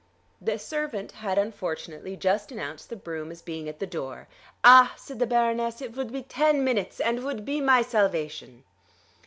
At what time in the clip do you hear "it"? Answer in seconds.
5.79-5.91